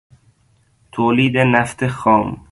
[0.91, 2.37] تولید نفت خام